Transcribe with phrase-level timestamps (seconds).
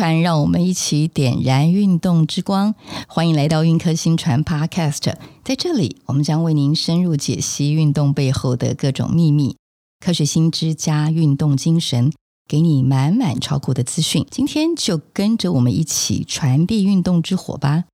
[0.00, 2.74] 科薪传，让我们一起点燃运动之光。
[3.06, 9.58] 欢迎来到运科新传 Podcast，在这里，我们将为您深入解析运动背后的各种秘密，
[10.02, 12.10] 科学新知加运动精神，
[12.48, 14.26] 给你满满超酷的资讯。
[14.30, 17.84] 今天就跟着我们一起传递运动之火吧。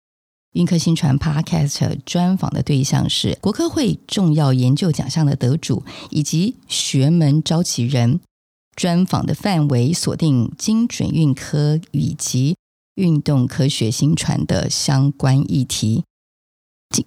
[0.53, 8.21] 运科新传 Podcast 专访的对象是国科会重要研究奖项的得主，以及学门召集人。
[8.77, 12.57] 专访的范围锁定精准运科以及
[12.95, 16.05] 运动科学新传的相关议题。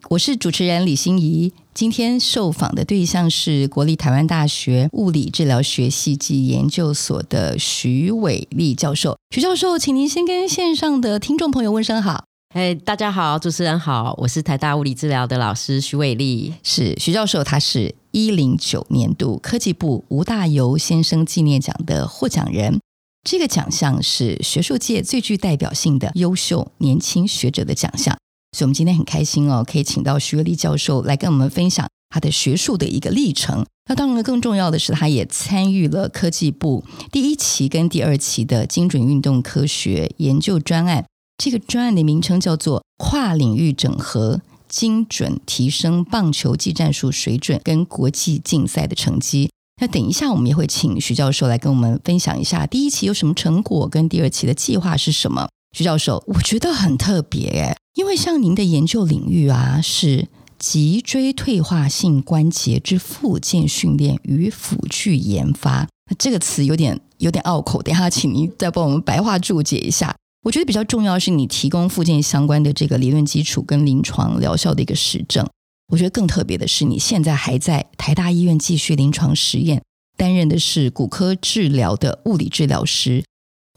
[0.10, 9.18] 我是主持人李欣怡，今天受访的对象是国立台湾大学物理治疗学系暨研究所的徐伟立教授。
[9.34, 12.26] 徐教授，请您先跟线上的听众朋友问声好。
[12.56, 16.54] 哎，hey, 大家好，主持人好，我是台大物理治疗的老师徐伟立。
[16.64, 22.80] 是徐教授，他是一零九年度科技部吴大猷先生纪念奖的获奖人。
[23.24, 28.18] 这个奖项是学术界最具代表性的优秀年轻学者的奖项，
[28.54, 33.66] 所以我们今天很开心哦，可以请到许玮俪教授来跟我们分享他的学术的一个历程。
[33.90, 41.06] 那当然，更重要的是，他也参与了科技部第一期跟第二期的精准运动科学研究专案。
[41.38, 49.50] 这个专案的名称叫做“跨领域整合，精准提升棒球技战术水准跟国际竞赛的成绩”。
[49.82, 55.48] 那等一下，我们也会请徐教授来跟我们分享一下第一期有什么成果，跟第二期的计划是什么。
[55.76, 65.88] 徐教授，我觉得很特别诶，因为像您的研究领域啊，是脊椎退化性关节之复健训练与辅具研发。
[66.18, 70.14] 这个词有点有点拗口，等一下请您再帮我们白话注解一下。
[70.44, 75.48] 我觉得比较重要的是你提供复健相关的这个理论基础跟临床疗效的一个实证。
[75.92, 79.82] 我觉得更特别的是，你现在还在台大医院继续临床实验，
[80.16, 83.24] 担任的是骨科治疗的物理治疗师。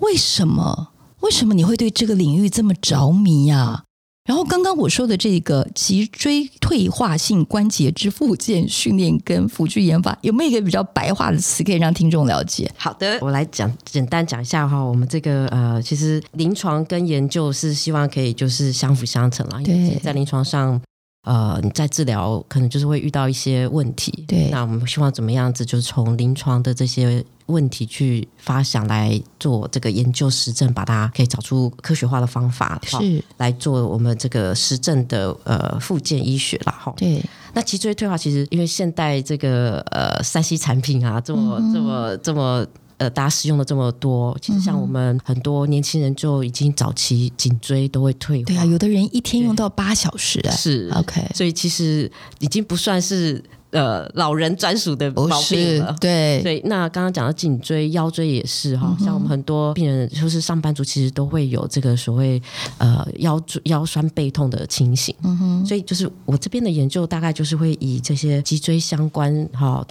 [0.01, 0.93] 为什么？
[1.21, 3.85] 为什么你会对这个领域这么着迷呀？
[4.25, 12.71] 然后刚刚我说的这个脊椎退化性关节之复健训练跟辅具研发，有没有一个比较白话的词可以让听众了解？
[12.77, 14.79] 好的，我来讲，简单讲一下哈。
[14.79, 19.61] 我们这个呃，其实临床跟研究是希望可以就是相辅相成啦。
[19.63, 20.81] 因为在临床上，
[21.23, 24.25] 呃，你在治疗可能就是会遇到一些问题。
[24.27, 27.25] 对，那我们希望怎么样子，就是从临床的这些。
[27.47, 36.95] 问题去发想来做这个研究实证，把它可以找出科学化的方法，是来做我们这个实证的呃复健医学了哈。
[36.97, 37.23] 对，
[37.53, 42.67] 那脊椎退化其实因为现代这个呃三 C 产品啊这么、嗯、这么这么
[42.99, 48.45] 呃大家使用的这么多，其实像我们很多年轻人就已经早期颈椎都会退化。
[48.47, 50.51] 对啊，有的人一天用到八小时啊。
[50.51, 53.43] 是 OK，所以其实已经不算是。
[53.73, 56.61] 呃，老人专属的毛病了，对所以。
[56.67, 62.41] 那刚刚讲到颈椎、腰椎也是哈，嗯、像我们很多病人，就是上班族，其实都会有这个所谓
[62.77, 65.15] 呃腰腰酸背痛的情形。
[65.23, 65.67] 嗯哼。
[65.67, 69.83] 所以就是我这边的研究，大概就是会以这些脊椎相关哈、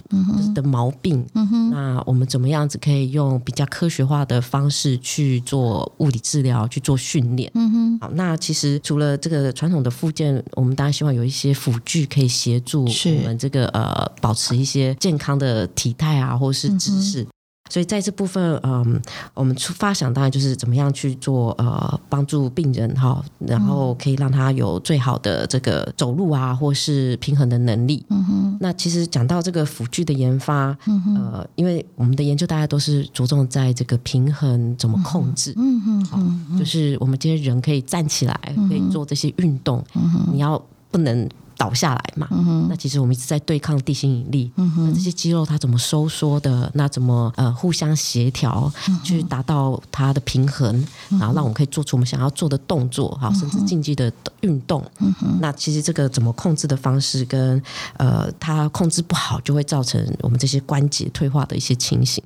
[0.54, 1.70] 的毛病，嗯哼。
[1.70, 7.50] 那我们怎么样子可以用比较科学化的方式去做物理治疗，去做训练？
[7.54, 7.98] 嗯哼。
[8.00, 13.71] 好，那其实除了这个传统的附件，我们当然希望有一些辅具可以协助我们这个。
[13.72, 17.22] 呃，保持一些健康的体态啊，或是姿势。
[17.22, 17.28] 嗯、
[17.70, 19.00] 所以在这部分，嗯，
[19.34, 28.04] 我们出发想当然就是怎么样去做呃，帮助病人哈，然后可以让他有最好的这个走路啊，或是平衡的能力。
[28.10, 28.58] 嗯哼。
[28.60, 35.54] 那其实讲到这个辅具的研发，嗯因为我们的研究大家都是着重在这个平衡怎么控制。
[35.56, 36.04] 嗯哼。
[36.04, 36.18] 好，
[36.58, 38.38] 就是我们这些人可以站起来，
[38.68, 39.82] 可以做这些运动。
[39.94, 40.28] 嗯哼。
[40.32, 41.28] 你要不能。
[41.62, 44.50] 倒下来嘛，嗯、那其实我们一直在对抗地心引力。
[44.56, 46.68] 嗯、那这些肌肉它怎么收缩的？
[46.74, 50.74] 那怎么呃互相协调，嗯、去达到它的平衡，
[51.10, 54.84] 嗯、然后让我们可以做出我们想要做的动作，哈、嗯哼，甚至竞技的运动。
[54.98, 57.62] 嗯、那其实这个怎么控制的方式跟
[57.96, 62.20] 呃它控制不好，就会造成我们这些关节退化的一些情形。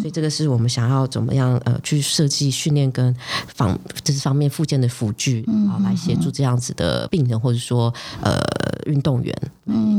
[0.00, 3.14] 所以这个是我们想要怎么样呃去设计训练跟
[3.54, 7.92] 防这是方面附件的辅具啊，嗯、哼来协助这样子的病人，或者说
[8.22, 8.38] 呃。
[8.86, 9.34] 运动员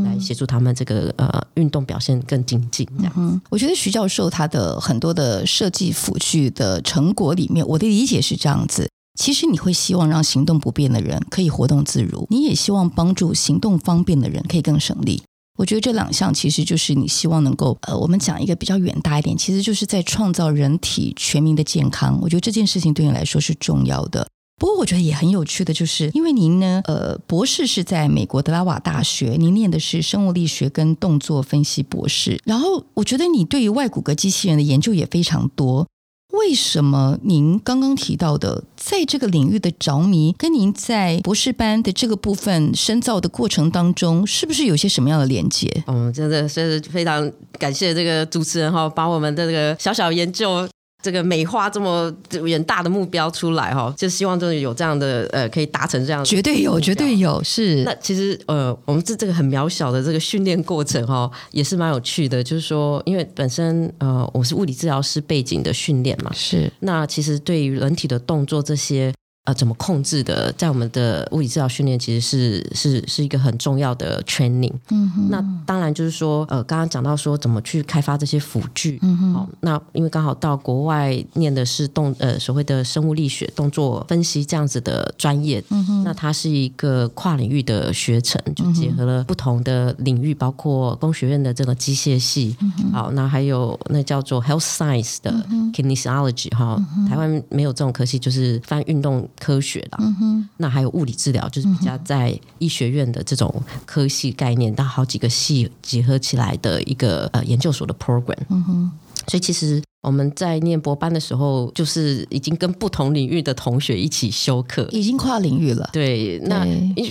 [0.04, 3.40] 来协助他们这个呃运动表现更精进，这样、嗯。
[3.50, 8.90] 我觉得徐教授他的很多的设计辅具的成果里面，我的理解是这样子：
[9.20, 15.22] 其实你会希望让行动不便的人可以活动自如，你也希望帮助行动方便的人可以更省力。
[15.58, 22.18] 我觉得这两项其实就是你希望能够呃，我们讲一个比较远大一点，其实就是在创造人体全民的健康。
[22.22, 24.26] 我觉得这件事情对你来说是重要的。
[24.60, 32.38] 不过我觉得也很有趣的就是，因为您呢，呃，博士是在美国德拉瓦大学，您念的是生物力学跟动作分析博士。
[32.44, 35.88] 然后我觉得你对于外骨骼机器人的研究也非常多。
[36.32, 45.84] 为什么您刚刚提到的在这个领域的着迷，跟您在博士班的这个部分深造的过程当中，是不是有些什么样的连接？
[45.88, 50.68] 嗯，真的是非常感谢这个主持人哈，把我们的这个小小研究。
[51.02, 52.14] 这个美化这么
[52.44, 56.26] 远大的目标出来哈，就希望真的有这样的呃，可以达成这样的。
[56.26, 57.42] 绝对有，绝对有。
[57.44, 57.84] 是。
[57.84, 62.44] 那其实呃，我们这这个很渺小的这个训练过程哈，也是蛮有趣的。
[62.44, 66.72] 就是说，因为本身呃，我是物理治疗师背景的训练嘛，是。
[66.82, 69.14] 那其实对于人体的动作这些。
[69.50, 70.52] 呃，怎么控制的？
[70.54, 74.74] 在我们的物理治疗训练，其实是是是一个很重要的 training。
[74.92, 79.00] 嗯哼，那当然就是说，呃，刚刚讲到说怎么去开发这些辅具。
[79.02, 85.64] 嗯哼，哦，那因为刚好到国外念的是动呃所谓的生物力学、动作分析这样子的专业。
[85.70, 92.56] 嗯哼，那它是一个跨领域的学程，就结合了不同的领域，包括工学院的这个机械系。
[92.62, 95.34] 嗯哼，好，那还有那叫做 health science 的
[95.74, 99.28] kinesiology 哈、嗯，台湾没有这种科系，就是翻运动。
[99.40, 108.38] 科学啦、嗯，那还有物理治疗，就是比较在医学院的这种科系概念，到好几个系结合起来的一个呃研究所的 program。
[108.50, 108.92] 嗯哼，
[109.28, 115.90] 所以其实我们在念博班的时候，就是已经跟不同领域的同学一起修课，已经跨领域了。
[115.92, 116.66] 对，那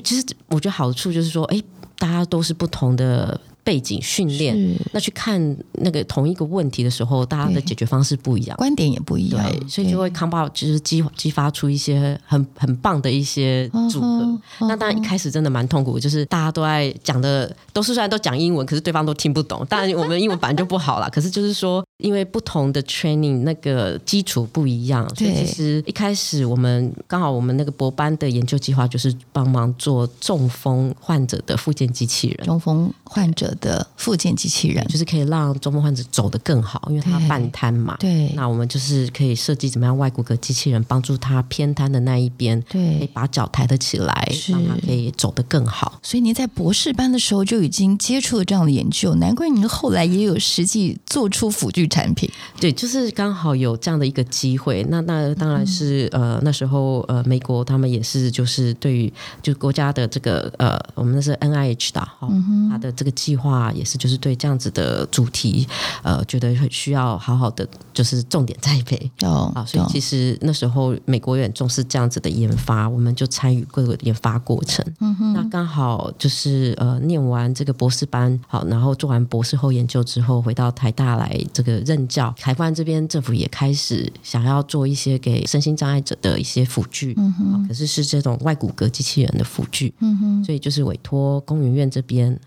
[0.05, 1.61] 其实我觉得好处就是说，哎，
[1.99, 3.41] 大家都是不同的。
[3.69, 4.57] 背景训练，
[4.95, 5.39] 那去看
[5.73, 14.07] 那个同一个问题的时候，大家的解决方式不一样，观点也不一样，对，所以就会 come out 就是激激发出一些很很棒的一些组合。
[14.07, 14.67] Uh-huh, uh-huh.
[14.69, 19.67] 那当然一开始真的蛮痛苦，就是大家都在讲的都是虽然都讲英文，可是对方都听不懂。
[19.69, 37.97] 当然我们英文本来就不好啦，可是就是说，因为不同的 training 那个基础不一样，所以其实一开始我们刚好我们那个博班的研究计划就是帮忙做中风患者的复健机器人，中风患者的复健机器人，就是可以让中风患者走得更好，因为他半瘫嘛。
[37.99, 45.99] 对，那我们就是可以设计怎么样外骨骼机器人帮助他偏瘫的那一边，对，可以把脚抬得起来，让他可以走得更好。
[46.01, 52.31] 所以您在博士班的时候就已经接触了这样的研究，难怪您后来也有实际做出辅具产品。
[52.61, 54.87] 对，就是刚好有这样的一个机会。
[54.89, 59.13] 那那当然是、嗯、呃那时候呃美国他们也是就是对于
[59.43, 63.85] 就国家的这个呃我们那是 NIH 的哈、嗯，他的这个计划也。
[63.89, 65.67] 是，就是对这样子的主题，
[66.03, 69.51] 呃，觉得会需要好好的，就是重点栽培哦。
[69.55, 74.85] 啊，所以其实那时候美国也很重视这样子的研发，我们就参与各个研发过程。
[75.01, 82.33] 嗯哼，那刚好就是呃，念完这个博士班，好，然后做完博士后研究之后，回到台大来这个任教。
[82.39, 92.39] 台湾这边政府也开始想要做一些给身心障碍者的一些辅具，嗯哼，可是是这种外骨骼机器人的辅具，嗯哼，所以就是委托工研院这边，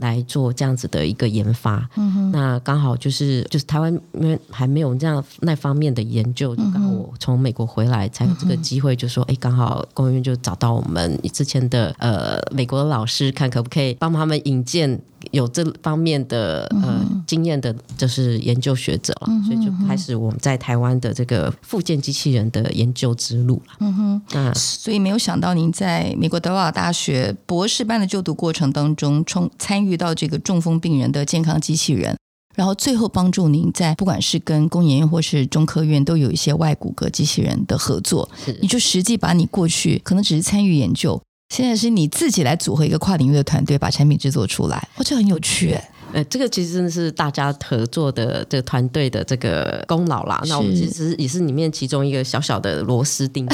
[0.00, 0.90] 来做这样子。
[0.90, 15.00] 的一个研发，嗯、那刚好就是就是台湾因为还没有这样那方面的研究，就刚好我从美国回来才有这个机会，就说哎，刚好工研院就找到我们之前的呃美国的老师，看可不可以帮他们引荐
[15.30, 23.74] 有这方面的呃经验的，就是研究学者了，所以就开始我们在台湾的这个复健机器人的研究之路了。
[23.80, 30.80] 嗯哼，那所以没有想到您在美国德瓦大学博士班的就读过程当中，从参与到这个中风。
[30.80, 32.16] 病人的健康机器人，
[32.54, 38.26] 然后最后帮助您在不管是跟工研院或是中科院都有一些外骨骼机器人的合作，
[38.62, 41.20] 你就实际把你过去可能只是参与研究，
[41.50, 45.90] 现在是你自己来组合一个跨领域的团队，把产品制作出来，哇，这很有趣哎。
[46.12, 50.40] 呃，这个其实真的是大家合作的这个团队的这个功劳啦。
[50.46, 53.46] 那我们其实也是里面其中一个小小的螺丝钉。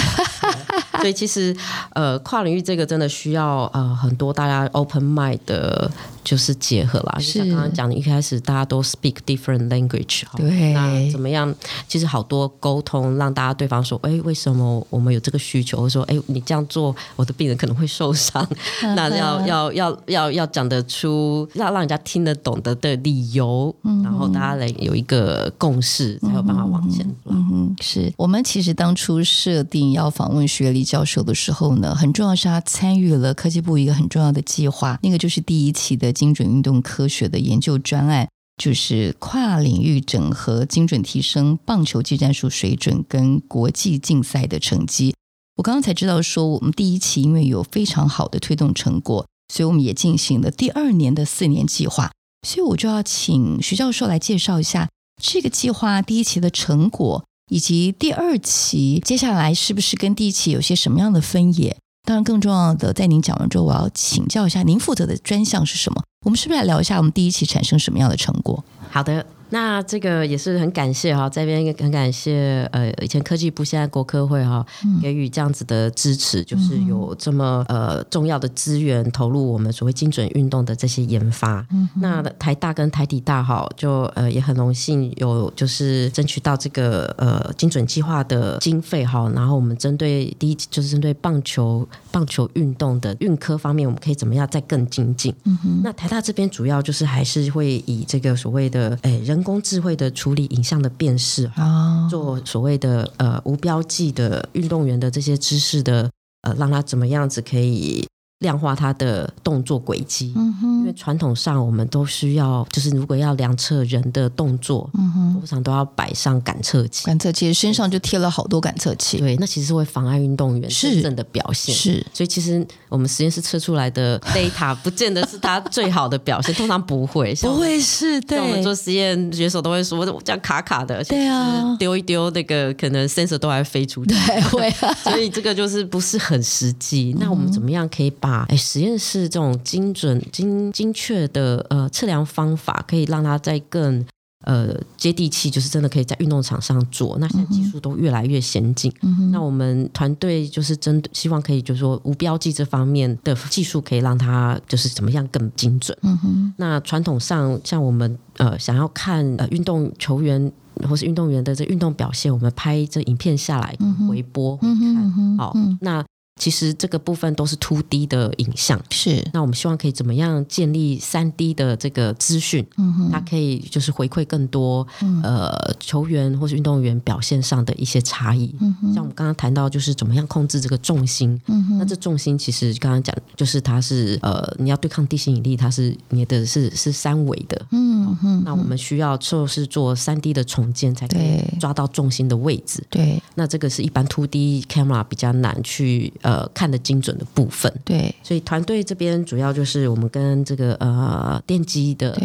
[1.00, 1.54] 所以其实
[1.94, 5.90] 呃，跨领域这个真的需要呃很多大家 open mind 的。
[6.26, 11.54] 就是结合啦，就像刚刚讲的，一开始大家都 speak different language，对，那怎么样？
[11.86, 15.82] 其实好多沟通，让大家对方说，哎，为什么我们有这个需求？
[15.82, 18.44] 或者说，哎，你这样做，我的病人可能会受伤。
[18.96, 27.06] 那要要要要要讲得出，要让人家听得懂的的理由，嗯，然后大家来有一个共识，才有办法往前。
[27.26, 36.15] 嗯哼，是我们其实当初设定要访问徐月丽教授的时候呢，很重要是他参与了科技部一个很重要的计划，那个就是第一期的。
[36.16, 45.14] 精准运动科学的研究专案，就是跨领域整合，精准提升棒球技战术水准跟国际竞赛的成绩。
[45.56, 52.10] 我刚刚才知道说，我们第一期因为有非常好的推动成果，所以我们也进行了第二年的四年计划。
[52.46, 54.88] 所以我就要请徐教授来介绍一下
[55.22, 61.76] 这个计划第一期的成果，以及第二期接下来是不是跟第一期有些什么样的分野？
[62.06, 66.00] 当然，更重要的，在您讲完之后，我要请教一下，您负责的专项是什么？
[66.24, 68.64] 我们是不是来聊一下我们第一期产生什么样的成果？
[68.90, 74.66] 好的，那这个也是很感谢哈，这边很感谢呃，以前科技部现在国科会哈，
[75.00, 81.64] 给予这样子的支持，嗯、就是有这么呃重要的资源投入我们所谓精准运动的这些研发。
[81.70, 95.32] 嗯、那台大跟台体大哈，就呃也很荣幸有就是争取到这个呃精准计划的经费哈，然后我们针对第一就是针对棒球棒球运动的运科方面，我们可以怎么样再更精进？
[95.44, 99.35] 嗯，那台大这边主要就是还是会以这个所谓的诶人。
[99.36, 108.06] 人工智慧的处理影像的辨识，哦、做所谓的呃无标记的运动员的这些知识的呃，让他怎么样子可以。
[108.40, 137.14] 量化他的动作轨迹，嗯、哼因为传统上我们都需要，就是如果要量测人的动作，嗯哼，通常都要摆上感测器，感测器身上就贴了好多感测器，对，那其实是会妨碍运动员真正的表现，是，所以其实我们实验室测出来的 data 不见得是他最好的表现， 通常不会，不会是，对，我们做实验，选手都会说我这样卡卡的，对啊，丢一丢那个可能 sensor 都还飞出去，对，会、啊， 所以这个就是不是很实际。
[137.14, 144.04] 嗯、那我们怎么样可以把把哎，实验室这种精准、精精确的呃测量方法，可以让它在更
[144.44, 147.16] 呃接地气，就是真的可以在运动场上做。
[147.18, 155.96] 那现在技术都越来越先进，嗯、那我们团队就是针对希望可以就是说无标记这方面的技术，可以让它就是怎么样更精准。
[156.02, 160.52] 嗯哼那传统上像我们呃想要看呃运动球员
[160.86, 163.74] 或是运动员的这运动表现，我们拍这影片下来
[164.06, 166.04] 回播回看，好那。
[166.38, 169.26] 其实这个部分都是 2D 的影像，是。
[169.32, 172.64] 那我们希望可以怎么样建立三 D 的这个资讯？
[172.76, 178.54] 嗯哼，它可以就是回馈更多、嗯、呃球员或是运动员表现上的一些差异。
[178.60, 181.40] 嗯哼，像我们刚刚谈到，就是怎么样控制这个重心。
[181.46, 187.66] 嗯哼，那这重心其实刚刚讲，就是它是呃你要对抗地心引力，它是你的是是三维的。
[187.70, 187.85] 嗯
[188.16, 192.82] 哼，那我们需要就是做三 D 的重建，才可以抓到重心的位置。
[192.88, 196.12] 对，那这个是一般 2D camera 比较难去。
[196.22, 202.18] 呃，看得精准的部分，对，所以团队这边主要就是我们跟这个呃电机的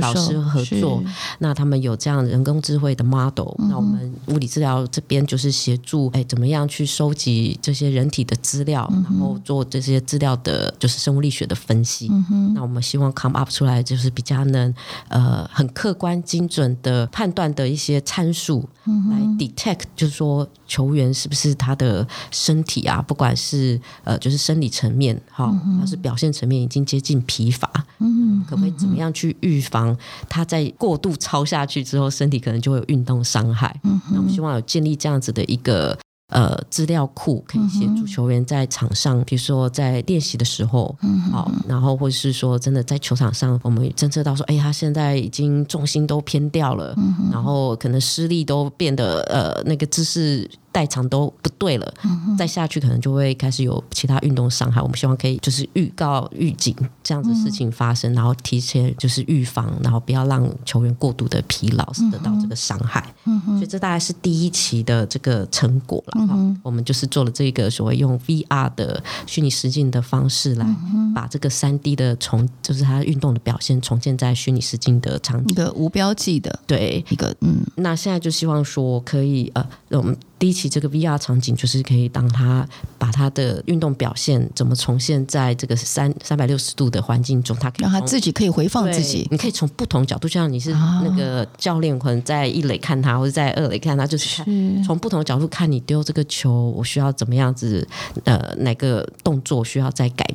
[0.00, 1.02] 老师合作，
[1.38, 12.08] 那他们有这样人工智慧的 model，、嗯、那我们物理治疗这边就是协助，哎，怎么样去收集这些人体的资料，嗯、然后做这些资料的，就是生物力学的分析。
[12.10, 14.74] 嗯、那我们希望 come up 出来就是比较能
[15.10, 23.36] 呃很客观精准的判断的一些参数，嗯、来 detect，就是说球员是不是他的身体啊，不管。
[23.40, 25.50] 是呃，就是生理层面，哈，
[25.80, 29.96] 还是表现层面已经接近疲乏，嗯，可不可以怎么样去预防
[30.28, 33.74] 他在过度超下去之后，身体可能就会有运动伤害？
[33.84, 35.98] 嗯，那我们希望有建立这样子的一个。
[36.30, 40.96] 呃，资料库可以协助球员在场上，比如说在练习的时候，
[41.30, 54.80] 好，然后或者是说真的在球场上，我们侦测到说，哎，他现在已经重心都偏掉了，嗯、然后可能施力都变得呃那个姿势代偿都不对了，嗯、再下去可能就会开始有其他运动伤害。
[54.80, 63.12] 我们希望可以就是预告预警这样子事情发生，嗯、然后提前就是预防，然后不要让球员过度的疲劳，使得到这个伤害。
[63.24, 66.19] 嗯、所以这大概是第一期的这个成果了。
[66.28, 70.66] 嗯、我们就是做了这个所谓用 VR 的虚拟实境的方式来
[71.14, 77.04] 把这个三 D 的重，就是它运动的表现重建在虚拟实境的场景，一个无标记的，对。
[77.10, 80.16] 一个嗯，那现在就希望说可以呃，我们。
[80.40, 82.66] 第一期这个 VR 场景就是可以当他
[82.98, 89.28] 把他的运动表现怎么重现在这个三三百六十度的环境中，他可以让他自己可以回放自己。
[89.30, 94.42] 你可以从不同角度，像你是那个教练，可能在一垒看他，或者在二垒看他，就是
[94.82, 97.86] 从不同的角度看你丢这个球，我需要怎么样子？
[98.24, 100.26] 呃，哪个动作需要再改？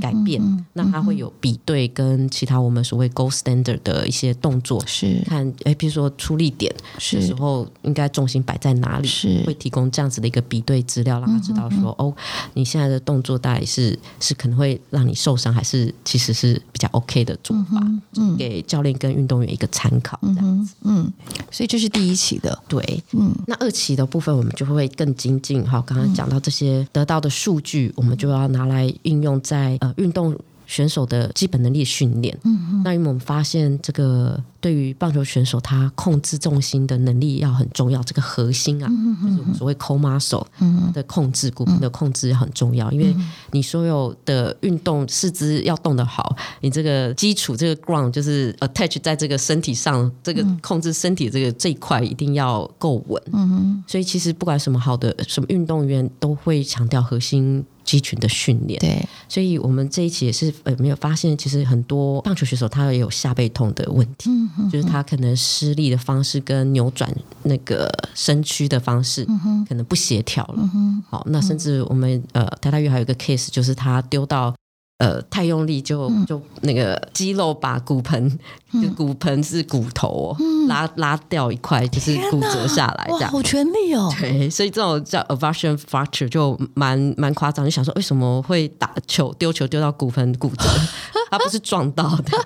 [0.00, 5.22] 改改变，嗯嗯、那它会有比对跟其他我们所谓 gold standard 的一些动作，是。
[5.26, 9.42] 看哎，比如说出力点的时候应该重心摆在哪里，是。
[9.46, 12.12] 会提供这样子的一个比对资料，让他知道说、哦，
[12.54, 20.74] 你现在的动作到底是是可能会让你受伤，还是其实是比较 OK 的做法，嗯嗯、给教练跟运动员一个参考，这样子。
[20.82, 21.12] 嗯，嗯，
[21.50, 29.40] 所以这是第一期的，对，嗯，那二期的部分我们就会更精进，哈，刚刚讲到这些得到的数据，嗯、我们就要拿来运用。
[29.40, 40.46] 在呃运动选手的基本能力训练，嗯嗯，那因为我们发现这个对于棒球选手，他控制重心的能力要很重要，这个核心啊，就是所谓 core muscle
[40.92, 43.12] 的控制，骨盆的控制很重要，因为
[43.50, 57.64] 你所有的运动四肢要动得好，你这个基础这个 ground 就是 attach 在这个身体上，这个控制身体这个这一块一定要够稳，嗯哼，所以其实不管什么好的什么运动员都会强调核心。
[57.84, 58.78] 肌群的训练。
[58.80, 70.58] 对，所以我们这一期也是呃没有发现，其实很多棒球选手他也有下背痛的问题，嗯、哼哼就是他可能施力的方式跟扭转那个身躯的方式嗯可能不协调了。
[70.58, 74.54] 嗯、哼好，那甚至我们呃台大医院还有一个 case，就是他丢到。
[75.00, 78.38] 呃，太用力就就那个肌肉把骨盆，
[78.72, 84.12] 嗯、就骨盆是骨头、哦嗯、拉拉掉一块，就是骨折下来这样，哇，好全力哦。
[84.20, 87.64] 对，所以这种叫 avulsion fracture 就蛮蛮夸张。
[87.64, 90.68] 就想说，为什么会打球丢球丢到骨盆骨折？
[91.32, 92.38] 他不是撞到的。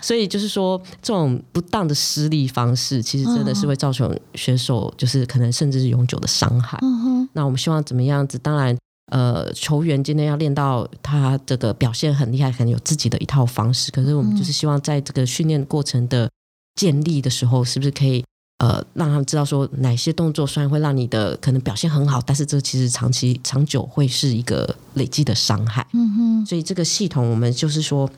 [0.00, 6.78] 所以就是说，这种不当的施力方式，其实真的是会造成选手就是可能甚至是永久的伤害。
[6.82, 8.38] 嗯、那我们希望怎么样子？
[8.38, 8.76] 当然。
[9.10, 13.90] 呃，球员今天要练到他这个表现很厉害，可能有自己的一套方式。
[13.90, 16.30] 可是我们就是希望在这个训练过程的
[16.76, 18.24] 建立的时候，是不是可以
[18.60, 25.86] 呃让他们知道说哪些动作虽然会让你的可能表现很好，但是这其实长期长久会是一个累积的伤害。
[25.92, 26.46] 嗯哼。
[26.46, 28.08] 所以这个系统我们就是说，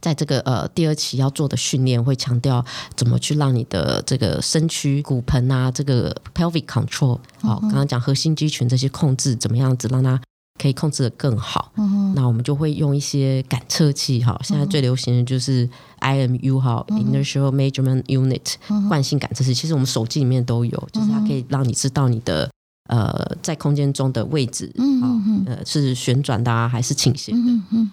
[0.00, 10.20] 在这个呃第二期要做的训练会强调怎么去让你的这个身躯骨盆啊，这个 pelvic control，好，刚刚讲核心肌群这些控制怎么样子让它。
[10.60, 15.70] 可以控制的更好，嗯、哼那我们就会用一些感测器，哈，现在最流行的就是
[16.00, 18.54] IMU 哈、，Inertial Measurement Unit，
[18.88, 22.48] 惯性感测器，其实我们手机里面都有，就是它可以让你知道你的。
[22.88, 27.38] 呃，在空间中的位置，嗯嗯嗯呃，是旋转的啊，还是倾斜的？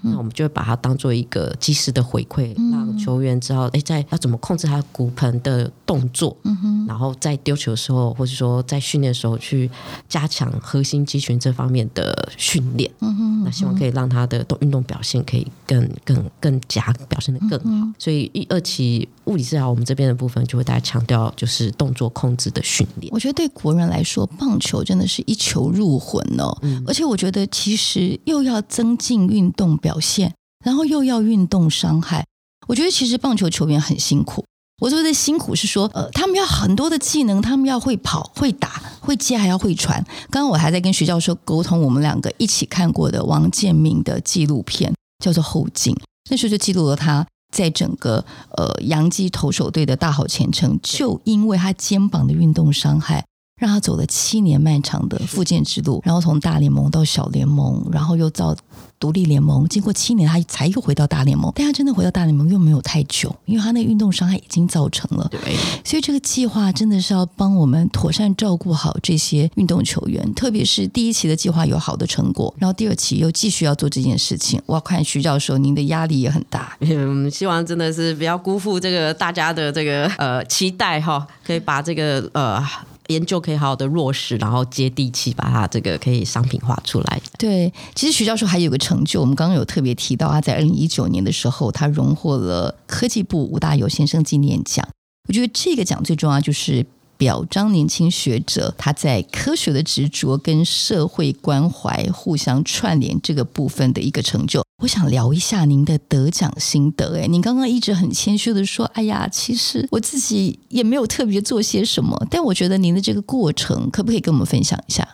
[0.01, 9.69] 那我们就会把它当做一个及时的回馈，嗯、让球员知道，哎，在要怎么控制他骨盆的动作，嗯哼然后在丢球的时候，或者说在训练的时候，去
[10.07, 12.89] 加强核心肌群这方面的训练。
[13.01, 17.65] 嗯哼那希望可以让他的动运动表现可以更更更加表现的更好。
[17.65, 23.11] 嗯、所以一二期物理治疗，我们这边的部分就会大家强调，就是动作控制的训练。
[23.13, 24.84] 我觉得对国人来说，棒球。
[24.85, 26.55] 真的是一球入魂哦！
[26.61, 32.23] 嗯、而且我觉得，其实又要增进运动表现，然后又要运动伤害。
[32.67, 34.45] 我觉得其实棒球球员很辛苦。
[34.81, 40.03] 我说的辛苦是说，呃，他们要很多的技能，他们要会跑、会打、会接，还要会传。
[40.29, 44.93] 刚刚我还在跟徐教授沟通，我们两个一起看过的王建民的纪录片，
[45.23, 45.93] 叫做《后劲》，
[46.29, 48.25] 那时候就记录了他在整个
[48.57, 53.23] 呃洋基投手队的大好前程，就因为他肩膀的运动伤害。
[53.57, 58.53] 让他走了七年漫长的复健之路，然后从大联盟到小联盟，然后又到
[58.99, 61.49] 独立联盟，经过七年，他才又回到大联盟。
[61.55, 65.25] 但他真的回到大联盟又没有太久，因为他那个运动伤害已经造成了。
[65.31, 74.61] 对，所以这个计划真的是要帮我们妥善照顾好这些运动球员，特别是第一期的计划有好的成果，然后第二期又继续要做这件事情。
[74.65, 76.75] 我看徐教授，您的压力也很大。
[76.81, 82.61] 嗯，希望真的是不要辜负这个大家的这个呃期待哈，可以把这个呃。
[83.07, 87.21] 研究可以好好的落实，然后接地气，把它这个可以商品化出来。
[87.37, 94.87] 对，其实徐教授还有个成就，我们刚刚有特别提到，他在二零一九年的时候，他荣获了科技部吴大猷先生纪念奖。
[95.27, 96.85] 我觉得这个奖最重要就是。
[97.17, 104.63] 表彰年轻学者他在科学的执着跟社会关怀互相串联这个部分的一个成就。
[104.83, 107.17] 我想聊一下您的得奖心得。
[107.17, 115.07] 哎，您刚刚一直很谦虚的说：“哎呀，其实我自己也没有特别做些什么。”但我觉得您的这个过程，可不可以跟我们分享一下？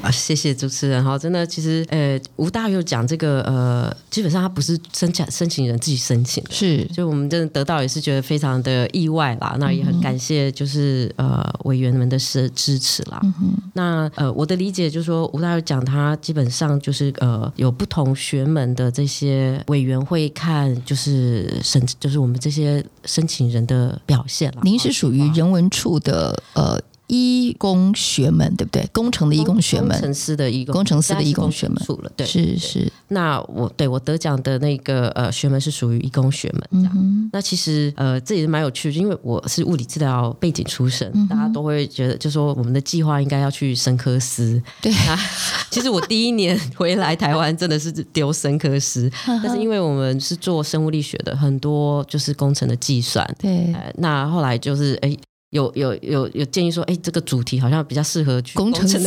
[0.00, 1.18] 好，谢谢主持人好。
[1.18, 9.56] 真的，其实呃，吴大佑讲这个呃，基本上他不是申请申请人自己申请的，是，就我们真的得到也是觉得非常的意外啦。
[9.58, 13.20] 那也很感谢，就是呃委员们的支支持啦。
[13.22, 24.62] 嗯、哼那呃，我的理解就是说，吴大佑讲他基本上就是呃，有不同学门的这些委员会看，就是申，就是我们这些申请人的表现啦。
[24.64, 26.80] 您是属于人文处的呃。
[27.12, 28.88] 医工学门对不对？
[28.90, 31.76] 工程的医工学门，工程师的医工，工程师的医工学门，
[32.16, 32.90] 对，是是。
[33.08, 36.92] 那我对我得奖的那个呃学门是属于医工学门，这样。
[36.96, 44.62] 嗯、那其实呃这也是蛮有趣的，因为我是物理治疗背景出身，嗯、大家都会觉得，就说我们的计划应该要去生科司。
[44.80, 45.18] 对啊，
[45.70, 49.10] 其实我第一年回来台湾真的是丢生科司，
[49.44, 53.28] 但是因为我们是做生物力学的，很多就是工程的计算。
[53.38, 55.14] 对、呃，那后来就是哎。
[55.52, 58.98] 有有有有建议说，哎，这个主题好像比较适合工程师，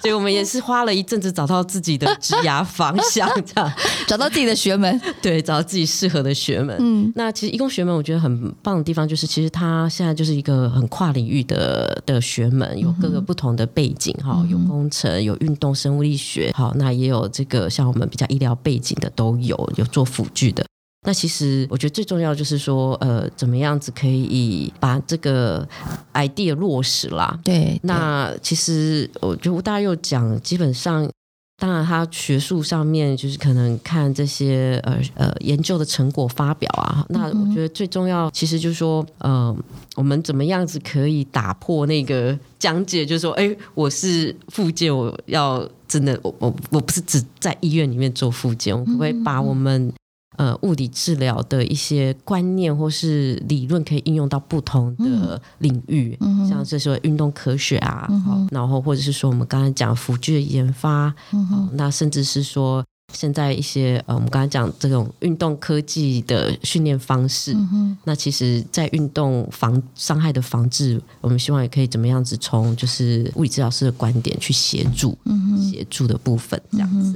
[0.00, 3.72] 所以我们也是花了一阵子找到自己的 职涯方向，这样
[4.06, 6.76] 找到自己的学门， 对，找到自己适合的学门。
[6.78, 20.64] 嗯，那其实医工学门我觉得很棒的地方，就是其实它现在就是一个很跨领域的的学门，有各个不同的背景哈，嗯、有工程，有运动生物力学，好，那也有这个像我们比较医疗背景的都有，有做辅具的。
[21.06, 25.66] 那其实我觉得最重要就是说，呃，怎么样子可以把这个
[26.12, 27.38] idea 落实啦？
[27.42, 27.58] 对。
[27.58, 31.08] 对，那其实我觉得吴大佑讲，基本上
[31.56, 37.04] 当然，他学术上面就是可能看这些呃呃研究的成果发表啊。
[37.08, 39.56] 那我觉得最重要，其实就是说，呃，
[39.96, 49.90] 我们怎么样子可以打破那个讲解，就是说，哎，我是复健，我要真的，我我我不是只在医院里面做复健，我可不可以把我们。
[50.40, 77.14] 呃，物理治疗的一些观念或是理论可以应用到不同的领域，嗯、像是说运动科学啊，嗯、然后或者是说我们刚才讲辅具的研发，嗯、那甚至是说现在一些呃，我们刚才讲这种运动科技的训练方式，嗯、那其实在运动防伤害的防治，我们希望也可以怎么样子从就是物理治疗师的观点去协助，嗯、协助的部分这样子，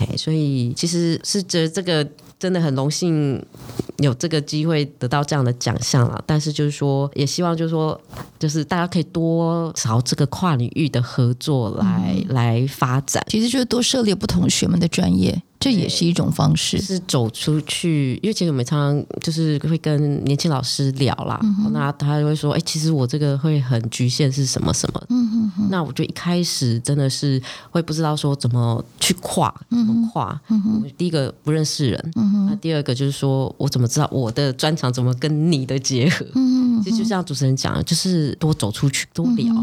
[0.00, 2.06] 哎、嗯，所以其实是觉得这个。
[2.42, 3.40] 真的很荣幸
[3.98, 8.00] 有这个机会得到这样的奖项了，但是就是说，也希望就是说，
[8.36, 15.40] 就是大家可以多朝这个跨领域的合作来、嗯、来发展，其实就是多涉猎不同学们的专业。
[15.62, 18.18] 这也是一种方式，是走出去。
[18.22, 25.02] 因为其实我们常常就是会跟年轻老师聊啦，嗯、那他就会说：“哎，其实我这个会很局限是什么什么。
[25.08, 30.40] 嗯哼哼”那我就一开始真的是会不知道说怎么去跨，怎么跨。
[30.48, 36.26] 嗯、哼第一个不认识人，嗯、哼那第二个就是说我怎么知道我的专长怎么跟你的结合？
[36.82, 39.54] 其实就像主持人讲的，就是多走出去，多聊。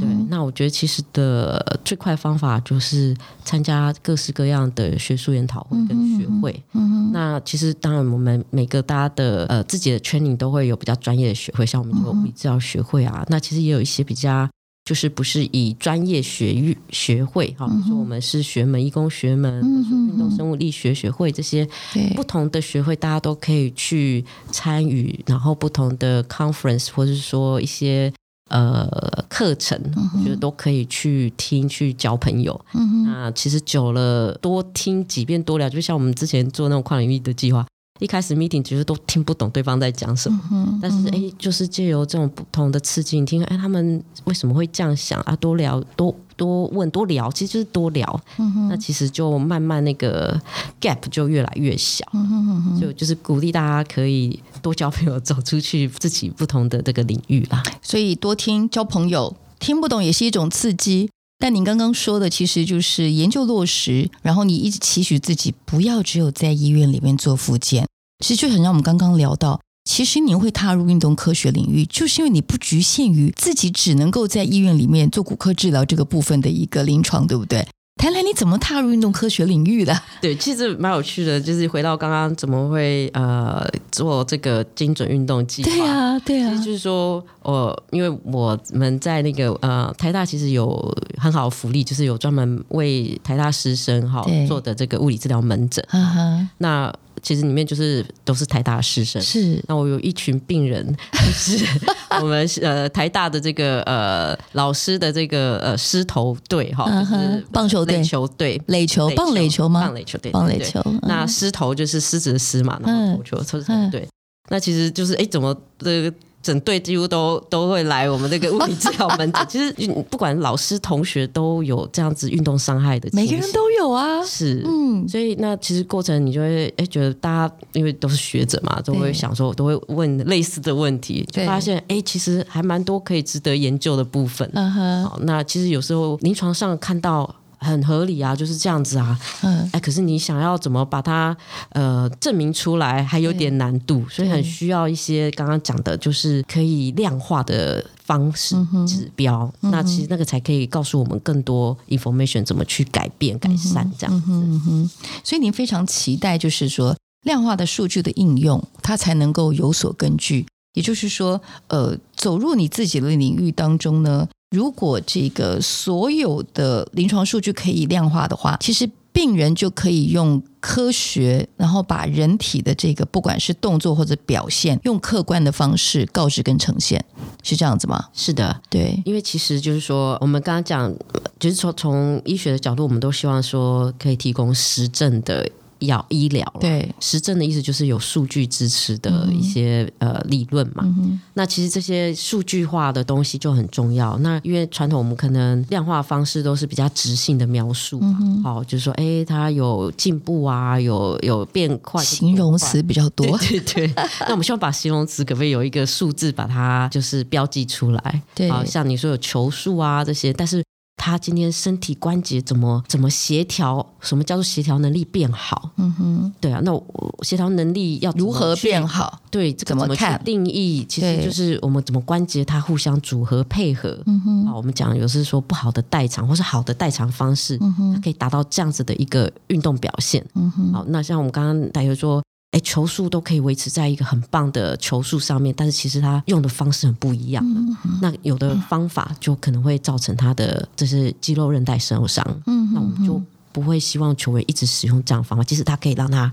[0.00, 3.14] 对，那我觉得其实的最快方法就是
[3.44, 6.52] 参加各式各样的学术研讨会跟学会。
[6.72, 13.20] 嗯嗯嗯、那其实当然，我们每个大家的呃自己的 training 都会有比较专业的学会，像我们有物理治疗学会啊。
[13.20, 14.48] 嗯、那其实也有一些比较
[14.84, 21.66] 就是不是以专业学域学会哈，比如说我们是学门医工学门，或者说运动生物力学学会这些
[22.14, 28.12] 不同的学会，大家都可以去参与，然后不同的 conference 或者是说一些。
[28.54, 29.76] 呃，课程
[30.16, 32.64] 我觉得都可以去听，去交朋友。
[32.74, 37.66] 嗯、那其实久了，多听几遍，多聊，就像我们之前做那种跨领域的计划，
[37.98, 45.34] 一开始 meeting 其实都听不懂对方在讲什么，嗯、但是哎，就是借由这种不同的刺激，你听，哎，他们为什么会这样想啊？
[45.34, 48.20] 多聊，多多问，多聊，其实就是多聊。
[48.68, 50.40] 那其实就慢慢那个
[50.80, 52.06] gap 就越来越小。
[52.12, 52.28] 嗯、
[52.62, 54.40] 哼就就是鼓励大家可以。
[54.64, 57.62] 多交朋友，走出去自己不同的这个领域啦。
[57.82, 61.10] 所以多听交朋友，听不懂也是一种刺激。
[61.38, 67.86] 但您刚刚说的，其实就是研究落实，然后你一直期许自己不要只有在医院里面做复健。
[68.24, 77.66] 其实就很像我们刚刚聊到，其实你会踏入运动科学领域，就是因为你不局限于自己只能够在医院里面做骨科治疗这个部分的一个临床，对不对？
[77.96, 79.96] 谈谈你怎么踏入运动科学领域的？
[80.20, 85.70] 对，其实蛮有趣的，就是回到刚刚怎么会呃做这个精准运动计划？
[85.70, 95.82] 对啊，对啊，就是说，我，因为我们在那个呃台大其实有很好的福利，就是有专门为台大师生哈对做的这个物理治疗门诊。
[95.90, 96.92] Uh huh、那
[97.24, 99.58] 其实里面就是都是台大的师生，是。
[99.66, 101.64] 那我有一群病人，就是
[102.20, 109.80] 我们呃台大的这个呃老师的这个呃狮头队哈，就是棒球队、垒球队、垒球、棒垒球吗？
[109.80, 110.80] 棒垒球队、棒垒球。
[111.02, 114.06] 那狮头就是狮子的狮嘛，然后头球就是头对。
[114.50, 116.14] 那其实就是哎，怎么这个？
[116.44, 119.44] 整队几乎都都会来我们那个物理治疗门诊。
[119.48, 119.72] 其实
[120.10, 124.22] 不管老师同学都有这样子运动伤害的，每个人都有啊。
[124.22, 134.48] 是，嗯，所以那其实过程你就会哎觉得大家因为都是学者嘛，都会想说都会问类似的问题，就发现哎其实还蛮多可以值得研究的部分。
[134.52, 137.34] 嗯哼，好，那其实有时候临床上看到。
[137.64, 139.18] 很合理啊，就是这样子啊。
[139.42, 141.36] 嗯，哎，可是你想要怎么把它
[141.70, 148.54] 呃证明出来，还有点难度，所以很需要一些刚刚讲的，就是可以量化的方式
[148.86, 149.50] 指标。
[149.62, 154.26] 嗯、那其实那个才可以告诉我们更多 information 怎么去改变、改善这样子。
[154.28, 154.90] 嗯哼，
[155.24, 160.46] 所以您非常期待，就是说量化的数据的应用，它才能够有所根据。
[160.74, 164.28] 也就是说，呃，走入你自己的领域当中呢。
[164.54, 177.04] 如果这个所有的临床数据可以量化的话，其实病人就可以用科学，然后把人体的这个不管是动作或者表现，用客观的方式告知跟呈现，
[177.42, 178.06] 是这样子吗？
[178.12, 180.94] 是的，对，因为其实就是说，我们刚刚讲，
[181.38, 185.50] 就是从从医学的角度，我们都希望说可以提供实证的。
[185.86, 190.82] 要医疗对实证的意思就是有数据支持的一些、嗯、呃理论嘛。
[190.84, 194.16] 嗯、那其实这些数据化的东西就很重要。
[194.18, 203.26] 那因为传统我们可能量化方式都是比较直性的描述嘛，好、嗯哼哦，就是说哎，它有进步啊，有有变快，形容词比较多。
[203.38, 203.94] 对 对对。
[204.26, 208.22] 那我们希望把形容词可不可以有一个数字把它就是标记出来？
[208.34, 210.62] 对，好像你说有球数啊这些，但是。
[210.96, 213.86] 他今天身体关节怎么怎么协调？
[214.00, 215.70] 什么叫做协调能力变好？
[215.76, 219.20] 嗯哼，对啊，那我协调能力要如何变好？
[219.30, 220.84] 对，这个怎么看定义？
[220.88, 223.98] 其实就是我们怎么关节它互相组合配合。
[224.06, 230.24] 嗯哼，啊，我们讲有时说不好的代偿或是好的代偿方式，嗯哼，它可以达到这样子的一个运动表现。
[230.34, 232.22] 嗯哼，好，那像我们刚刚大家说。
[232.54, 237.60] 哎，球速都可以维持在一个很棒的球速上面，但是其实他用的方式很不一样的。
[237.60, 242.24] 嗯嗯、那有的方法就可能会造成他的这是肌肉韧带受伤。
[242.46, 245.42] 嗯，那我们就不会希望球员一直使用这样的方法。
[245.42, 246.32] 即使他可以让他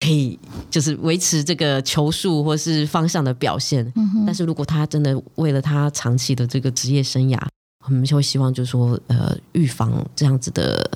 [0.00, 0.36] 可以
[0.68, 7.40] 就是维持这个球速或是方向的表现，嗯、但是如果他真的为了他长期的这个职业生涯，
[7.86, 10.90] 我们就会希望就是说呃预防这样子的。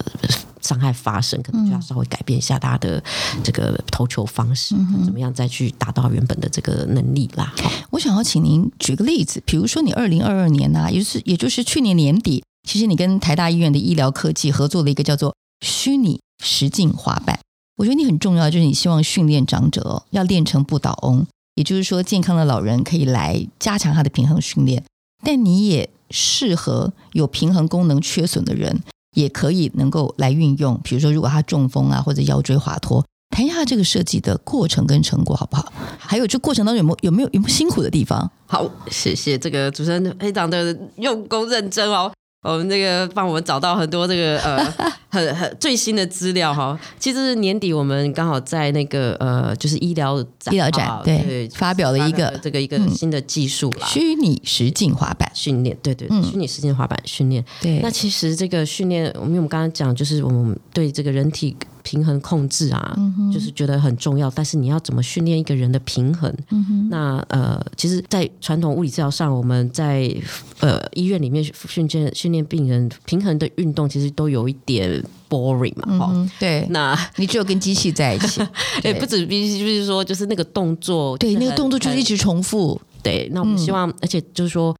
[0.66, 3.02] 伤害发生，可能就要稍微改变一下他的
[3.44, 7.54] 这个投球方式，嗯、怎么样再去达到原本的这个能力啦。
[7.90, 17.38] 我想要请您举个例子，比如说你二零二二年啊，也就是也就是去年年底，其实你跟台大医院的医疗科技合作了一个叫做虚拟实境滑板。
[17.76, 21.24] 我觉得你很重要，就是你希望训练长者哦，要练成不倒翁，
[21.54, 24.82] 也就是说健康的老人可以来加强他的平衡训练，
[25.22, 28.82] 但你也适合有平衡功能缺损的人。
[29.16, 35.72] 也可以能够来运用，比如说，如果他中风啊，或者腰椎滑脱，谈一下这个设计的过程跟成果好不好？
[35.98, 38.30] 还有这过程当中有没有有没有有没有辛苦的地方？
[38.46, 42.12] 好，谢谢这个主持人非常的用功认真哦。
[42.52, 44.74] 我们这个帮我们找到很多这个呃
[45.08, 55.30] 很很最新的资料哈，其实年底我们刚好在那个呃就是医疗展医疗展对，对发表了一个这个一个新的技术啦，虚拟实境滑板。
[55.34, 57.44] 训练，对对，虚拟实境滑板训练。
[57.60, 61.56] 对，那其实这个训练，因为我们刚刚讲就是我们对这个人体。
[61.86, 64.28] 平衡控制啊，嗯、就是觉得很重要。
[64.32, 66.34] 但是你要怎么训练一个人的平衡？
[66.50, 70.12] 嗯、那呃，其实，在传统物理治疗上，我们在
[70.58, 75.96] 呃医院里面训练训练病人平衡的运动，其实都有一点 boring 嘛。
[75.96, 76.66] 哈、嗯，对。
[76.70, 78.44] 那你只有跟机器在一起，
[78.82, 82.80] 对，不止必须就是说，就是那个动作，对，那个动作就是一直重复。
[83.00, 84.74] 对，那我们希望，嗯、而且就是说。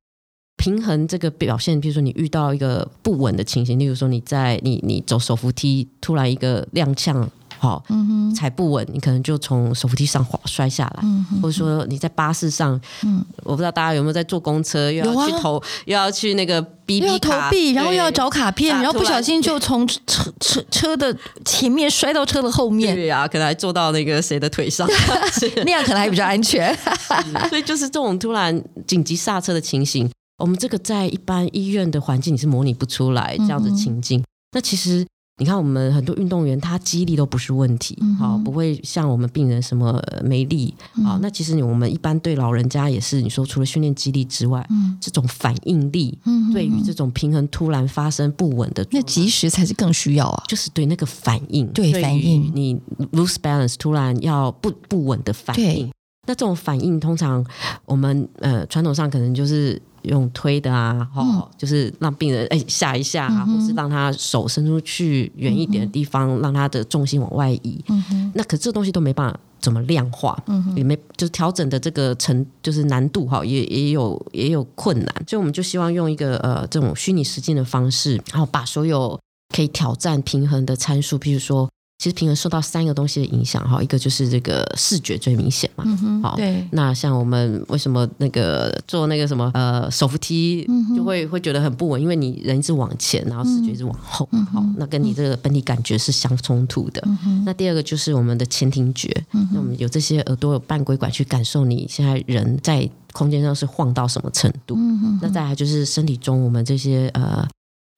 [0.57, 7.27] 平衡这个表现，比如说你遇到一个不稳的情形，例如说你在你你走手扶梯，突然一个踉跄，
[7.59, 11.03] 好，嗯哼，踩不稳，你可能就从手扶梯上滑摔下来，
[11.41, 24.87] 或者说你在巴士上，嗯，我不知道大家有没有在坐公车，又要去投，又要去那个 BB 卡，投币，然后又要找卡片，然后不小心就从车车车的前面摔到车的后面，对呀，可能还坐到那个谁的腿上，
[25.65, 26.77] 那样可能还比较安全，
[27.49, 30.11] 所以就是这种突然紧急刹车的情形。
[30.39, 34.21] 我们这个在一般医院的环境你是模拟不出来这样子情境。
[34.21, 35.07] 嗯、那其实
[35.39, 40.75] 你看，我们很多运动员他肌力都不是问题，好、不会像我们病人什么没力。
[41.05, 46.19] 好、嗯，那其实我们一般对老人家也是，你说除了训练肌力之外，嗯、这种反应力，
[46.55, 50.43] 对于这种平衡突然发生不稳的，那及时才是更需要啊。
[50.49, 52.81] 就是对那个反应，对反应，你
[53.13, 55.93] lose balance 突然要不不稳的反应，
[56.27, 57.45] 那这种反应通常
[57.85, 59.81] 我们呃传统上可能就是。
[60.07, 67.85] 用推的啊，哈、嗯，就是让病人哎下一下啊，嗯、或是让他手伸出去远一点的地方，嗯、让他的重心往外移。
[67.89, 75.15] 嗯、哼那可这东西都没办法怎么量化，嗯、哼也没就是调整的这个程就是难度哈，也也有也有困难。
[75.27, 79.19] 所以我们就希望用一个呃这种虚拟实践的方式，然后把所有
[79.55, 81.69] 可以挑战平衡的参数，譬如说。
[81.99, 86.63] 其实平衡受到三个东西的影响哈，一个就是这个视觉最明显嘛，嗯、好，对。
[86.73, 97.03] 那像我们为什么那个做那个什么呃手扶梯就会、会觉得很不稳，因为你人一直往前，然后视觉一直往后，嗯、好，那跟你这个本体感觉是相冲突的。
[97.25, 104.75] 嗯、那第二个就是我们的前庭觉，嗯、那我们有这些耳朵有半规管去感受你现在人在空间上是晃到什么程度。
[104.77, 107.49] 嗯、哼那再来就是身体中我们这些呃。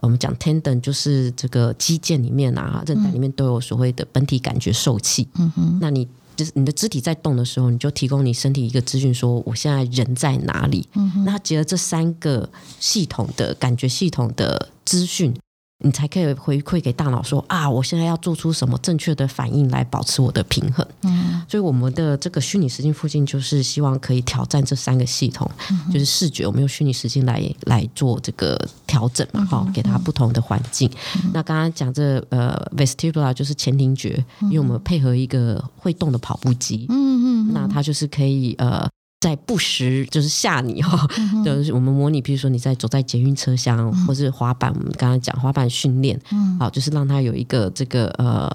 [0.00, 5.28] 我们讲 tendon 就是这个肌腱里面啊，韧带里面都有所谓的本体感觉受器。
[5.34, 6.06] 嗯哼，那你
[6.37, 10.88] 就是你的肢体在动的时候，你就提供你身体一个资讯，说我现在人在哪里？
[10.94, 15.34] 嗯哼，那结合这三个系统的感觉系统的资讯。
[15.84, 20.84] 你才可以回馈给大脑说啊，我现在要做出什么正确的反应来保持我的平衡。
[21.02, 30.90] 嗯，所以我们的这个虚拟实境附近就是希望可以挑战这三个系统，嗯、就是视觉，我们用虚拟实境来来做这个调整嘛，哈、嗯，给它不同的环境。
[31.22, 38.88] 嗯、那刚刚讲这呃 vestibular 就是前庭觉，因为我们配合一个会动的跑步机，嗯嗯，那它就是可以呃。
[39.20, 46.18] 在不时就是吓你哈，嗯、 就是我们模拟，比如说你在走在捷运车厢，嗯、或是滑板，我们刚刚讲滑板训练，
[46.59, 48.48] 好、嗯，就是让他有一个这个呃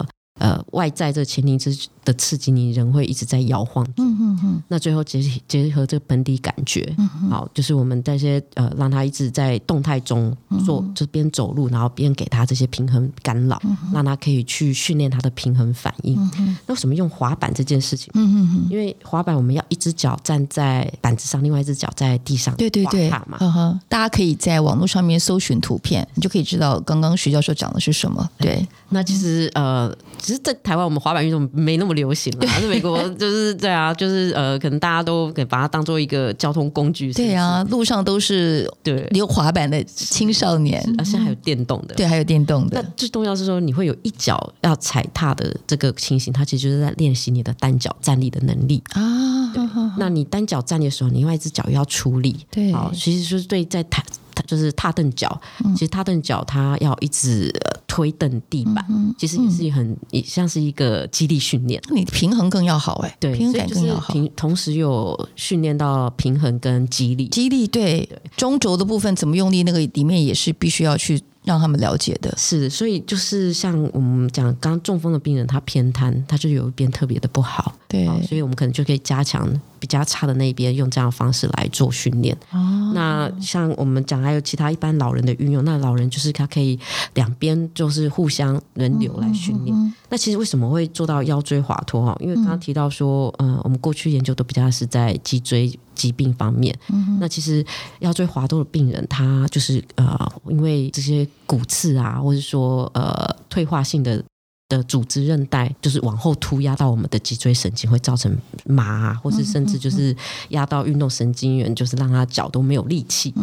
[0.44, 3.88] 呃外在这个前庭之的刺激，你人会一直在摇晃。
[3.96, 4.64] 嗯嗯嗯。
[4.68, 16.20] 那最后结结合这个本体感觉，嗯、好，就是我们这些呃让他一直在动态中做，嗯、就边走路，然后边给他这些平衡干扰，嗯、让他可以去训练他的平衡反应。
[16.38, 18.12] 嗯、那为什么用滑板这件事情？
[18.16, 18.68] 嗯嗯嗯。
[18.70, 23.38] 因为滑板我们要一只脚站在板子上，另外一只脚在地上，对对对，嘛。
[23.40, 28.30] 呵呵，大家可以在网络上面搜寻图片，你就可以知道刚刚徐教授讲的是什么。
[28.38, 37.12] 对，那其实呃，其实，在台湾我们滑板运动没那么流行了，还是美国 就是对啊，就是呃，可能大家都给把它当做一个交通工具。
[37.12, 42.82] 对啊，路上都是对溜滑板的青少年，而且还有电动的，对，还有电动的。
[42.82, 49.52] 那最重要是说，你会有一脚要踩踏的这个情形，它其实就是在练习你的单脚站立的能力啊。
[49.54, 49.64] 对，
[49.98, 52.46] 那你单脚站立的时候，你另外一只脚要出力。
[52.52, 54.04] 对，好，其实就是对在台。
[54.48, 55.40] 就是踏蹬脚，
[55.74, 57.54] 其实踏蹬脚它要一直
[57.94, 61.80] 推蹬地板，嗯、其实也是很也像是一个肌力训练。
[61.92, 64.12] 你平衡更要好哎，对，平衡感更要好。
[64.36, 71.22] 同时有训练到平衡跟肌力，肌力对，对中轴的部分怎么用力，那个里面也是必须要去。
[71.44, 79.48] 让他们了解的是，所以就是像我们讲，刚刚中风的病人他偏瘫，他就有一边特别的不好，对，所以我们可能就可以加强
[79.80, 82.34] 比较差的那一边，用这样的方式来做训练。
[82.52, 86.80] 哦，那像我们讲还有其他一般老人的运用，那老人就是他可以
[87.14, 89.76] 两边就是互相轮流来训练。
[89.76, 92.18] 嗯嗯嗯、那其实为什么会做到腰椎滑脱哈？
[92.22, 95.78] 因为刚刚提到说，嗯、呃，我们过去研究都比较是在脊椎。
[95.96, 97.66] 疾病方面，嗯、那其实
[98.00, 104.24] 腰椎滑脱的病人，他就是呃，因为这些骨刺啊，或者说呃退化性的
[104.70, 110.16] 的组织韧带，就是往后突压到我们的脊椎神经，会造成麻啊，或是甚至就是
[110.50, 113.34] 压到运动神经元，就是让他脚都没有力气。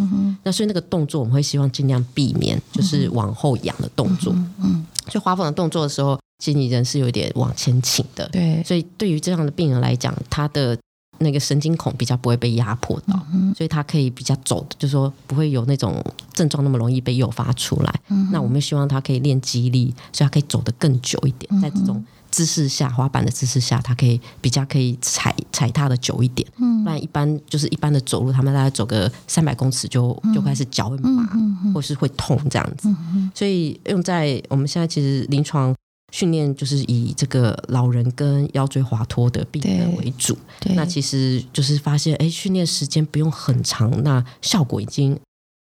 [0.42, 4.32] 那所以那个动作，我们会希望尽量避免，就是往后仰的动作。
[4.32, 8.28] 嗯，嗯，所以滑粉的动作的时候，其实你人是有点往前倾的。
[8.30, 10.76] 对，所以对于这样的病人来讲，他的。
[11.20, 16.02] 那个神经孔比较不会被压迫到，嗯、所以它可以比较走，就是说不会有那种
[16.32, 18.00] 症状那么容易被诱发出来。
[18.08, 21.60] 嗯、那我们希望它可以练肌力，所以它可以走得更久一点。
[21.60, 26.48] 在这种姿势下，滑板的姿势下，它可以比较可以踩踩踏的久一点。
[26.56, 31.28] 嗯，不然一般就是一般的走路，他们大概走个三百公尺就就开始脚会麻，
[31.74, 32.88] 或是会痛这样子。
[33.34, 35.74] 所以用在我们现在其实临床。
[36.10, 40.36] 训练就是以这个老人跟腰椎滑脱的病人为主，
[40.74, 45.18] 那其实就是发现，哎，训练时间不用很长，那效果已经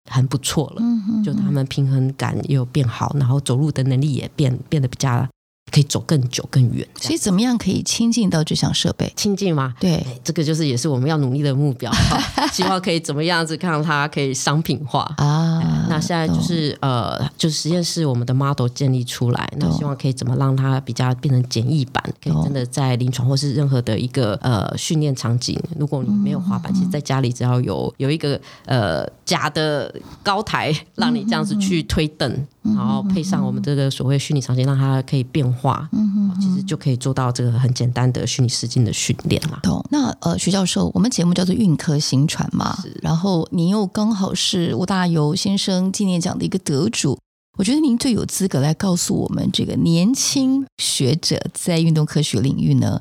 [0.10, 0.82] 很不错了。
[0.82, 5.28] 嗯、就他们平衡感也有变好，然后走路的能力也变变得比较。
[5.71, 9.12] 可以走更久更远，所以怎么样可以亲近到这项设备？
[9.15, 9.73] 亲近吗？
[9.80, 11.91] 对，这个就是也是我们要努力的目标。
[12.54, 15.88] 希望可以怎么样子看它可以商品化啊？
[15.89, 32.47] 那现在就是呃，就是实验室我们的 model 建立出来，那希望可以怎么让它比较变成简易版，可以真的在临床或是任何的一个呃训练场景，如果你没有滑板，嗯、其实在家里只要有有一个呃假的高台，让你这样子去推蹬。
[32.65, 39.60] 嗯然后配上我们这个所谓虚拟场景，让它可以变化，嗯哼哼，其实就可以做到这个很简单的虚拟实境的训练啦。
[39.62, 39.86] 懂？
[39.91, 47.19] 那呃，徐教授，我们节目叫做运科行传嘛，是然后您又刚好是吴大猷先生纪念奖的一个得主，
[47.58, 52.99] 我觉得您最有资格来告诉我们，这个年轻学者在运动科学领域呢，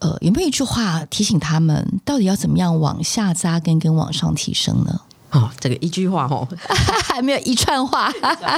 [0.00, 5.00] 呃，有没有一句话提醒他们，到底要怎么样往下扎根跟往上提升呢？
[5.32, 6.46] 哦，这个一句话哦，
[7.04, 8.12] 还没有一串话。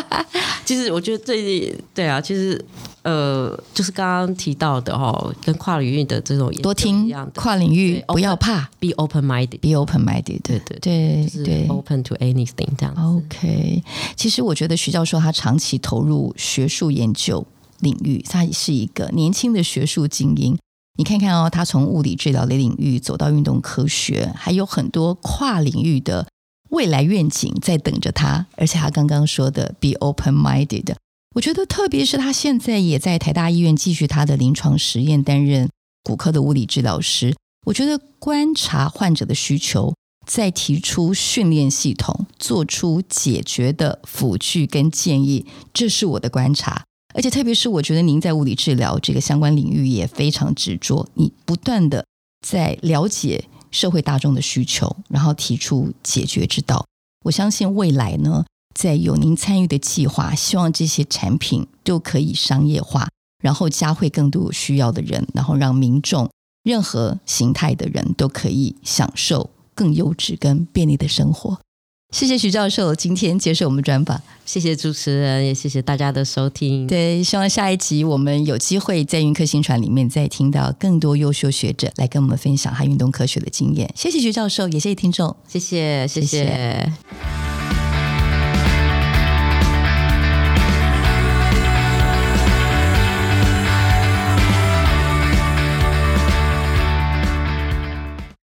[0.65, 2.63] 其实我觉得最对啊，其实
[3.03, 13.01] 呃，就是刚刚提到的哦，跟跨领域的这种多听跨领域，不要怕，be open minded，be open minded，对对对对，open to anything 这样子。
[13.01, 13.83] OK，
[14.17, 17.45] 其实我觉得徐教授他长期投入学术研究
[17.81, 20.57] 领域，他是一个年轻的学术精英。
[20.97, 26.27] 你看看哦，他从物理治疗的领域走到运动科学，还有很多跨领域的。
[26.73, 30.95] 未来愿景在等着他，而且他刚刚说的 “be open-minded”，
[31.35, 35.69] 我觉得特别是他现在也在台大医院继续他的临床实验，担任
[36.03, 37.35] 骨科的物理治疗师。
[37.67, 39.95] 我觉得观察患者的需求，
[40.27, 46.83] 再提出训练系统，做出解决的辅具跟建议，这是我的观察。
[47.15, 52.07] 而且特别是我觉得您在物理治疗这个相关领域也非常执着，你不断的
[52.47, 53.45] 在了解。
[53.73, 56.87] 社会大众的需求，然后提出解决之道。
[57.25, 58.45] 我相信未来呢，
[58.75, 63.09] 在有您参与的计划，希望这些产品都可以商业化，
[63.43, 66.31] 然后加惠更多有需要的人，然后让民众
[66.63, 71.59] 任何形态的人都可以享受更优质跟便利的生活。
[72.13, 76.87] 谢谢徐教授今天接受我们专访，谢谢主持人，也谢谢大家的收听。
[76.87, 83.91] 对，希望下一集我们有机会在运科新传里面再听到更多优秀学者来跟我们分享他运动科学的经验。
[83.97, 86.27] 谢谢徐教授，也谢谢听众，谢谢，谢谢。
[86.27, 87.52] 谢谢